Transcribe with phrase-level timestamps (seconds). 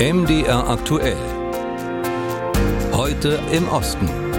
[0.00, 1.16] MDR aktuell.
[2.92, 4.33] Heute im Osten.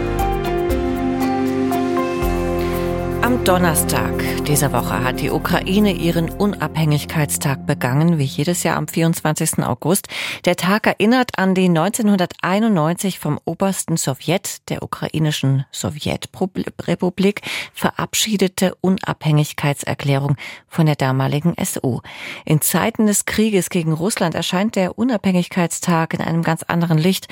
[3.25, 4.13] Am Donnerstag
[4.45, 9.63] dieser Woche hat die Ukraine ihren Unabhängigkeitstag begangen, wie jedes Jahr am 24.
[9.63, 10.09] August.
[10.45, 17.41] Der Tag erinnert an die 1991 vom obersten Sowjet der ukrainischen Sowjetrepublik
[17.73, 20.35] verabschiedete Unabhängigkeitserklärung
[20.67, 22.01] von der damaligen SU.
[22.45, 27.27] In Zeiten des Krieges gegen Russland erscheint der Unabhängigkeitstag in einem ganz anderen Licht.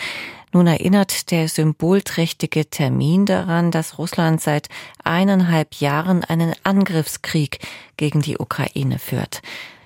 [0.53, 4.69] Nun erinnert der symbolträchtige Termin daran, dass Russland seit
[5.03, 7.57] eineinhalb Jahren einen Angriffskrieg
[7.97, 9.41] gegen die Ukraine führt.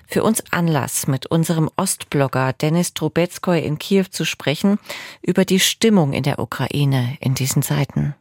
[0.06, 4.78] Für uns Anlass, mit unserem Ostblogger Denis Trubetskoy in Kiew zu sprechen
[5.22, 8.14] über die Stimmung in der Ukraine in diesen Zeiten.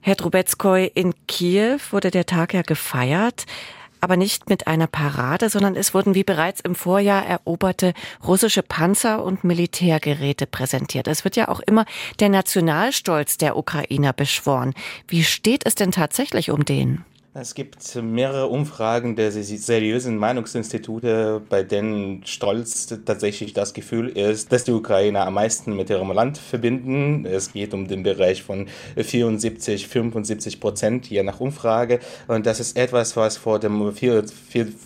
[0.00, 3.44] Herr Trubetskoy, in Kiew wurde der Tag ja gefeiert
[4.02, 7.94] aber nicht mit einer Parade, sondern es wurden wie bereits im Vorjahr eroberte
[8.26, 11.06] russische Panzer und Militärgeräte präsentiert.
[11.06, 11.86] Es wird ja auch immer
[12.18, 14.74] der Nationalstolz der Ukrainer beschworen.
[15.06, 17.04] Wie steht es denn tatsächlich um den?
[17.34, 24.64] Es gibt mehrere Umfragen der seriösen Meinungsinstitute, bei denen stolz tatsächlich das Gefühl ist, dass
[24.64, 27.24] die Ukrainer am meisten mit ihrem Land verbinden.
[27.24, 28.66] Es geht um den Bereich von
[28.98, 32.00] 74, 75 Prozent, je nach Umfrage.
[32.28, 33.94] Und das ist etwas, was vor dem,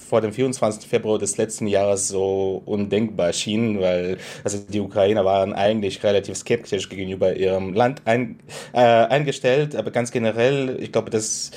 [0.09, 0.89] vor dem 24.
[0.89, 6.89] Februar des letzten Jahres so undenkbar schien, weil also die Ukrainer waren eigentlich relativ skeptisch
[6.91, 8.39] gegenüber ihrem Land ein,
[8.73, 9.75] äh, eingestellt.
[9.75, 11.51] Aber ganz generell, ich glaube, dass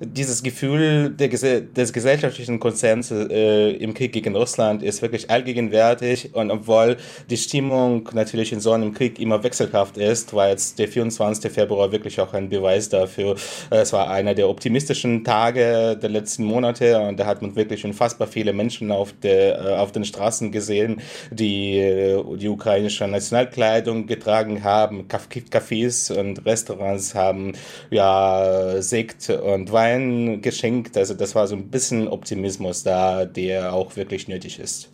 [0.00, 6.50] dieses Gefühl der, des gesellschaftlichen Konzerns äh, im Krieg gegen Russland ist wirklich allgegenwärtig und
[6.50, 6.96] obwohl
[7.30, 11.50] die Stimmung natürlich in so einem Krieg immer wechselhaft ist, war jetzt der 24.
[11.52, 13.36] Februar wirklich auch ein Beweis dafür.
[13.70, 18.26] Es war einer der optimistischen Tage der letzten Monate und da hat man wirklich unfassbar
[18.26, 21.00] viele Menschen auf, der, äh, auf den Straßen gesehen,
[21.30, 25.06] die äh, die ukrainische Nationalkleidung getragen haben.
[25.08, 27.52] Cafés und Restaurants haben
[27.90, 30.96] ja Sekt und Wein Geschenkt.
[30.96, 34.90] Also das war so ein bisschen Optimismus da, der auch wirklich nötig ist.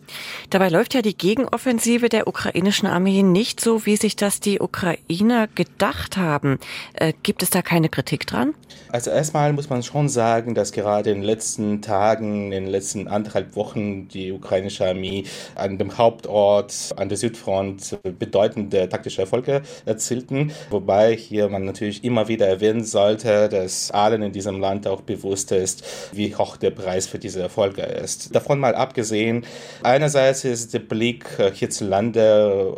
[0.49, 5.47] Dabei läuft ja die Gegenoffensive der ukrainischen Armee nicht so, wie sich das die Ukrainer
[5.47, 6.59] gedacht haben.
[6.93, 8.53] Äh, gibt es da keine Kritik dran?
[8.89, 13.07] Also erstmal muss man schon sagen, dass gerade in den letzten Tagen, in den letzten
[13.07, 15.23] anderthalb Wochen die ukrainische Armee
[15.55, 20.51] an dem Hauptort, an der Südfront bedeutende taktische Erfolge erzielten.
[20.69, 25.22] Wobei hier man natürlich immer wieder erwähnen sollte, dass allen in diesem Land auch bewusst
[25.55, 28.35] ist, wie hoch der Preis für diese Erfolge ist.
[28.35, 29.45] Davon mal abgesehen,
[29.81, 32.77] einerseits ist der Blick hierzulande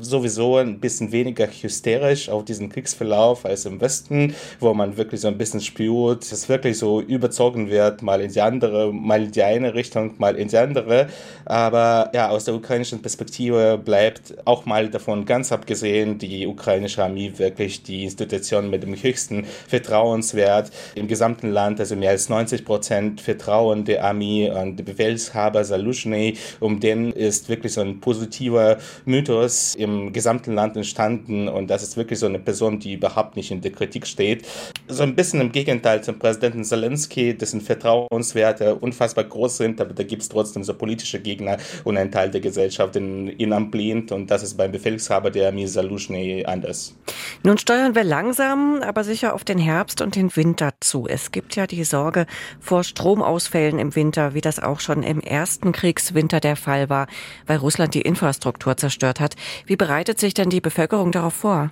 [0.00, 5.28] sowieso ein bisschen weniger hysterisch auf diesen Kriegsverlauf als im Westen, wo man wirklich so
[5.28, 9.42] ein bisschen spürt, dass wirklich so überzogen wird, mal in die andere, mal in die
[9.42, 11.08] eine Richtung, mal in die andere.
[11.44, 17.32] Aber ja, aus der ukrainischen Perspektive bleibt auch mal davon ganz abgesehen die ukrainische Armee
[17.36, 23.20] wirklich die Institution mit dem höchsten Vertrauenswert im gesamten Land, also mehr als 90 Prozent
[23.20, 29.74] Vertrauen der Armee und der Befehlshaber Salushny, um den ist wirklich so ein positiver Mythos
[29.82, 33.60] im gesamten Land entstanden und das ist wirklich so eine Person, die überhaupt nicht in
[33.60, 34.46] der Kritik steht.
[34.88, 40.02] So ein bisschen im Gegenteil zum Präsidenten Zelensky, dessen Vertrauenswerte unfassbar groß sind, aber da
[40.02, 44.30] gibt es trotzdem so politische Gegner und ein Teil der Gesellschaft, den ihn ablehnt und
[44.30, 46.94] das ist beim Befehlshaber der Armee Salushny anders.
[47.42, 51.06] Nun steuern wir langsam, aber sicher auf den Herbst und den Winter zu.
[51.08, 52.26] Es gibt ja die Sorge
[52.60, 57.06] vor Stromausfällen im Winter, wie das auch schon im ersten Kriegswinter der Fall war,
[57.46, 59.34] weil Russland die Infrastruktur zerstört hat.
[59.66, 61.70] Wie wie bereitet sich denn die Bevölkerung darauf vor?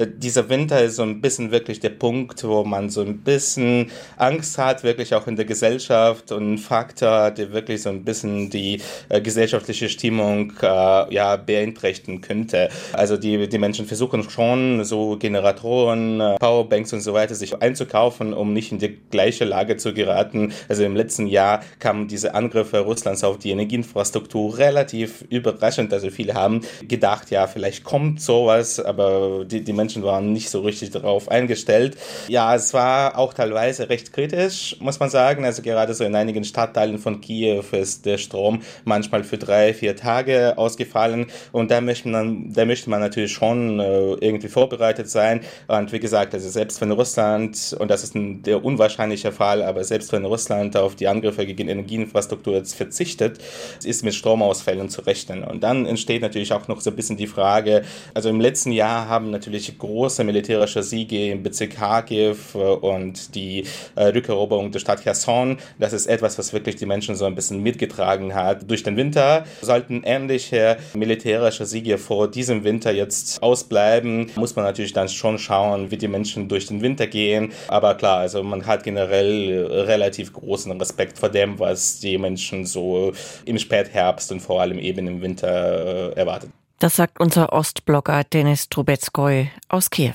[0.00, 3.90] Äh, dieser Winter ist so ein bisschen wirklich der Punkt, wo man so ein bisschen
[4.16, 8.50] Angst hat, wirklich auch in der Gesellschaft und ein Faktor, der wirklich so ein bisschen
[8.50, 12.70] die äh, gesellschaftliche Stimmung äh, ja, beeinträchtigen könnte.
[12.92, 18.32] Also die, die Menschen versuchen schon so Generatoren, äh, Powerbanks und so weiter sich einzukaufen,
[18.32, 20.52] um nicht in die gleiche Lage zu geraten.
[20.68, 25.92] Also im letzten Jahr kamen diese Angriffe Russlands auf die Energieinfrastruktur relativ überraschend.
[25.92, 30.60] Also viele haben gedacht, ja, vielleicht kommt sowas, aber die, die Menschen waren nicht so
[30.60, 31.96] richtig darauf eingestellt.
[32.28, 35.44] Ja, es war auch teilweise recht kritisch, muss man sagen.
[35.44, 39.96] Also gerade so in einigen Stadtteilen von Kiew ist der Strom manchmal für drei, vier
[39.96, 45.40] Tage ausgefallen und da möchte man, da möchte man natürlich schon äh, irgendwie vorbereitet sein.
[45.68, 49.84] Und wie gesagt, also selbst wenn Russland, und das ist ein der unwahrscheinliche Fall, aber
[49.84, 53.38] selbst wenn Russland auf die Angriffe gegen Energieinfrastruktur jetzt verzichtet,
[53.84, 55.44] ist mit Stromausfällen zu rechnen.
[55.44, 57.82] Und dann entsteht natürlich auch noch so ein bisschen die Frage,
[58.14, 63.64] also im letzten Jahr haben natürlich große militärische Siege im Bezirk Kharkiv und die
[63.96, 65.58] Rückeroberung der Stadt Cherson.
[65.78, 68.70] Das ist etwas, was wirklich die Menschen so ein bisschen mitgetragen hat.
[68.70, 74.30] Durch den Winter sollten ähnliche militärische Siege vor diesem Winter jetzt ausbleiben.
[74.36, 77.52] Muss man natürlich dann schon schauen, wie die Menschen durch den Winter gehen.
[77.68, 83.12] Aber klar, also man hat generell relativ großen Respekt vor dem, was die Menschen so
[83.44, 86.50] im Spätherbst und vor allem eben im Winter äh, erwartet.
[86.80, 90.14] Das sagt unser Ostblogger Denis Trubetskoy aus Kiew.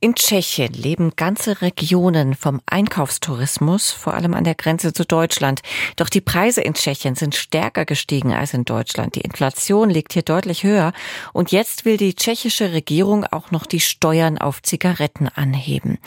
[0.00, 5.60] In Tschechien leben ganze Regionen vom Einkaufstourismus, vor allem an der Grenze zu Deutschland.
[5.96, 9.16] Doch die Preise in Tschechien sind stärker gestiegen als in Deutschland.
[9.16, 10.94] Die Inflation liegt hier deutlich höher.
[11.34, 15.98] Und jetzt will die tschechische Regierung auch noch die Steuern auf Zigaretten anheben.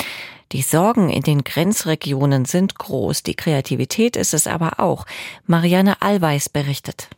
[0.51, 3.21] Die Sorgen in den Grenzregionen sind groß.
[3.21, 5.05] Die Kreativität ist es aber auch.
[5.45, 7.09] Marianne Allweis berichtet.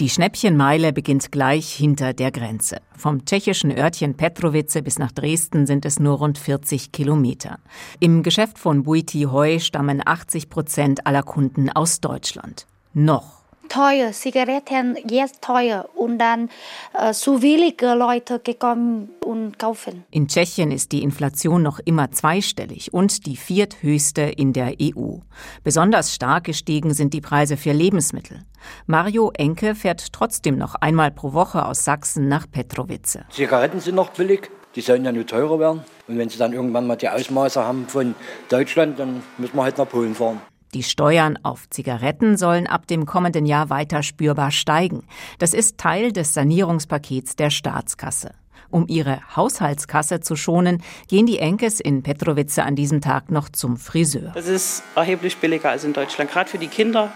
[0.00, 2.78] Die Schnäppchenmeile beginnt gleich hinter der Grenze.
[2.96, 7.58] Vom tschechischen Örtchen Petrovice bis nach Dresden sind es nur rund 40 Kilometer.
[8.00, 12.66] Im Geschäft von Buiti Heu stammen 80 Prozent aller Kunden aus Deutschland.
[12.94, 16.50] Noch teuer, Zigaretten jetzt teuer und dann
[16.94, 20.04] äh, so wenige Leute gekommen und kaufen.
[20.10, 25.18] In Tschechien ist die Inflation noch immer zweistellig und die vierthöchste in der EU.
[25.64, 28.44] Besonders stark gestiegen sind die Preise für Lebensmittel.
[28.86, 33.18] Mario Enke fährt trotzdem noch einmal pro Woche aus Sachsen nach Petrovice.
[33.30, 35.84] Zigaretten sind noch billig, die sollen ja nur teurer werden.
[36.08, 38.14] Und wenn sie dann irgendwann mal die Ausmaße haben von
[38.48, 40.40] Deutschland, dann müssen wir halt nach Polen fahren.
[40.74, 45.04] Die Steuern auf Zigaretten sollen ab dem kommenden Jahr weiter spürbar steigen.
[45.38, 48.30] Das ist Teil des Sanierungspakets der Staatskasse.
[48.70, 53.76] Um ihre Haushaltskasse zu schonen, gehen die Enkes in Petrovice an diesem Tag noch zum
[53.76, 54.32] Friseur.
[54.34, 56.30] Das ist erheblich billiger als in Deutschland.
[56.30, 57.12] Gerade für die Kinder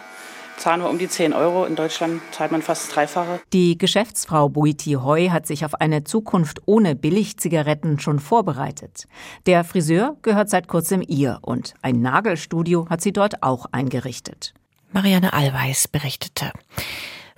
[0.58, 1.64] zahlen wir um die 10 Euro.
[1.64, 3.40] In Deutschland zahlt man fast das Dreifache.
[3.52, 9.06] Die Geschäftsfrau Buiti Heu hat sich auf eine Zukunft ohne Billigzigaretten schon vorbereitet.
[9.46, 14.54] Der Friseur gehört seit kurzem ihr und ein Nagelstudio hat sie dort auch eingerichtet.
[14.92, 16.52] Marianne Allweis berichtete.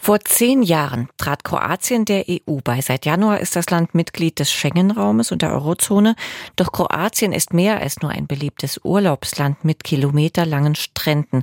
[0.00, 2.80] Vor zehn Jahren trat Kroatien der EU bei.
[2.80, 6.14] Seit Januar ist das Land Mitglied des Schengen-Raumes und der Eurozone.
[6.56, 11.42] Doch Kroatien ist mehr als nur ein beliebtes Urlaubsland mit kilometerlangen Stränden.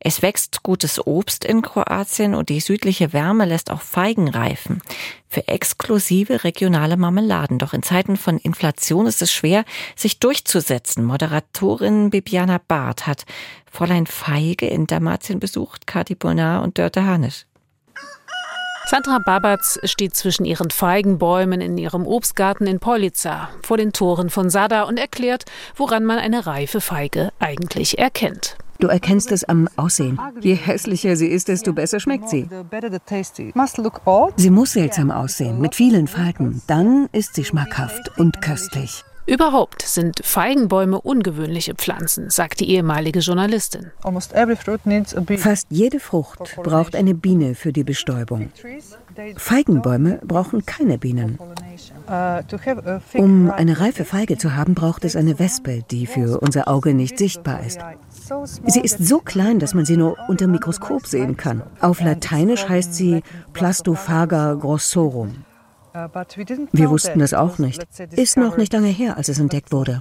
[0.00, 4.82] Es wächst gutes Obst in Kroatien und die südliche Wärme lässt auch Feigen reifen.
[5.28, 7.58] Für exklusive regionale Marmeladen.
[7.60, 9.64] Doch in Zeiten von Inflation ist es schwer,
[9.96, 11.04] sich durchzusetzen.
[11.04, 13.24] Moderatorin Bibiana Barth hat
[13.70, 17.46] Fräulein Feige in Dalmatien besucht, Kati Bonar und Dörte Hanisch.
[18.92, 24.50] Sandra Babatz steht zwischen ihren Feigenbäumen in ihrem Obstgarten in Polica vor den Toren von
[24.50, 25.46] Sada und erklärt,
[25.76, 28.58] woran man eine reife Feige eigentlich erkennt.
[28.80, 30.20] Du erkennst es am Aussehen.
[30.42, 32.46] Je hässlicher sie ist, desto besser schmeckt sie.
[34.36, 36.60] Sie muss seltsam aussehen, mit vielen Falten.
[36.66, 39.04] Dann ist sie schmackhaft und köstlich.
[39.24, 43.92] Überhaupt sind Feigenbäume ungewöhnliche Pflanzen, sagt die ehemalige Journalistin.
[45.38, 48.50] Fast jede Frucht braucht eine Biene für die Bestäubung.
[49.36, 51.38] Feigenbäume brauchen keine Bienen.
[53.14, 57.16] Um eine reife Feige zu haben, braucht es eine Wespe, die für unser Auge nicht
[57.16, 57.78] sichtbar ist.
[58.66, 61.62] Sie ist so klein, dass man sie nur unter Mikroskop sehen kann.
[61.80, 63.22] Auf Lateinisch heißt sie
[63.52, 65.44] Plastophaga grossorum.
[66.72, 67.82] Wir wussten das auch nicht.
[68.12, 70.00] Ist noch nicht lange her, als es entdeckt wurde.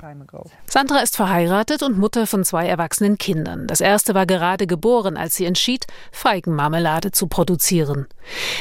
[0.65, 3.67] Sandra ist verheiratet und Mutter von zwei erwachsenen Kindern.
[3.67, 8.07] Das erste war gerade geboren, als sie entschied, Feigenmarmelade zu produzieren.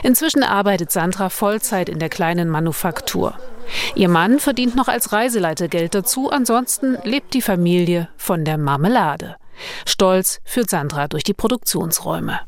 [0.02, 3.34] Inzwischen arbeitet Sandra Vollzeit in der kleinen Manufaktur.
[3.94, 9.36] Ihr Mann verdient noch als Reiseleiter Geld dazu, ansonsten lebt die Familie von der Marmelade.
[9.86, 12.40] Stolz führt Sandra durch die Produktionsräume.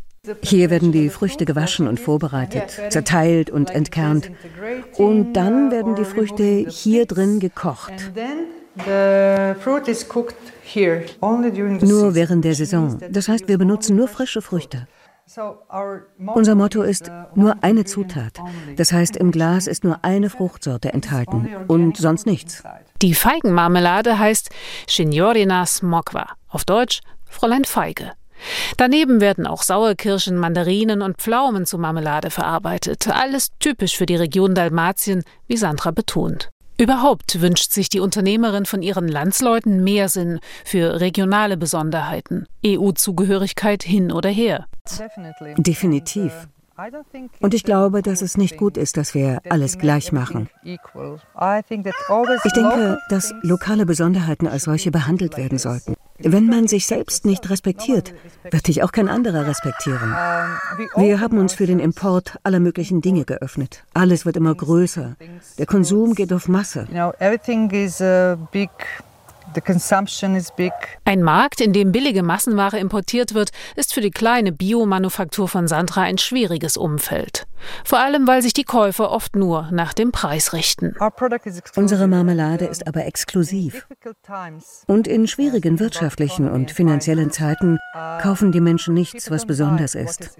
[0.44, 4.30] Hier werden die Früchte gewaschen und vorbereitet, zerteilt und entkernt.
[4.96, 7.92] Und dann werden die Früchte hier drin gekocht.
[11.80, 13.00] Nur während der Saison.
[13.10, 14.86] Das heißt, wir benutzen nur frische Früchte.
[16.18, 18.38] Unser Motto ist nur eine Zutat.
[18.76, 22.62] Das heißt, im Glas ist nur eine Fruchtsorte enthalten und sonst nichts.
[23.02, 24.50] Die Feigenmarmelade heißt
[24.88, 28.12] Signorina Smokwa, auf Deutsch Fräulein Feige.
[28.76, 33.08] Daneben werden auch Sauerkirschen, Mandarinen und Pflaumen zu Marmelade verarbeitet.
[33.08, 36.50] Alles typisch für die Region Dalmatien, wie Sandra betont.
[36.78, 44.10] Überhaupt wünscht sich die Unternehmerin von ihren Landsleuten mehr Sinn für regionale Besonderheiten, EU-Zugehörigkeit hin
[44.10, 44.66] oder her.
[45.58, 46.48] Definitiv.
[47.40, 50.48] Und ich glaube, dass es nicht gut ist, dass wir alles gleich machen.
[50.64, 50.80] Ich
[52.54, 55.94] denke, dass lokale Besonderheiten als solche behandelt werden sollten.
[56.24, 58.14] Wenn man sich selbst nicht respektiert,
[58.50, 60.14] wird dich auch kein anderer respektieren.
[60.96, 63.84] Wir haben uns für den Import aller möglichen Dinge geöffnet.
[63.94, 65.16] Alles wird immer größer.
[65.58, 66.86] Der Konsum geht auf Masse.
[71.04, 76.02] Ein Markt, in dem billige Massenware importiert wird, ist für die kleine Biomanufaktur von Sandra
[76.02, 77.46] ein schwieriges Umfeld.
[77.84, 80.94] Vor allem, weil sich die Käufer oft nur nach dem Preis richten.
[81.76, 83.86] Unsere Marmelade ist aber exklusiv.
[84.86, 87.78] Und in schwierigen wirtschaftlichen und finanziellen Zeiten
[88.20, 90.30] kaufen die Menschen nichts, was besonders ist.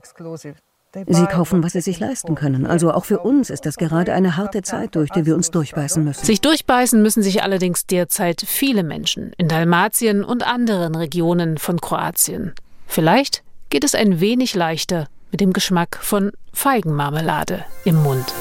[1.06, 2.66] Sie kaufen, was sie sich leisten können.
[2.66, 6.04] Also auch für uns ist das gerade eine harte Zeit, durch die wir uns durchbeißen
[6.04, 6.24] müssen.
[6.24, 12.52] Sich durchbeißen müssen sich allerdings derzeit viele Menschen in Dalmatien und anderen Regionen von Kroatien.
[12.86, 18.34] Vielleicht geht es ein wenig leichter mit dem Geschmack von Feigenmarmelade im Mund.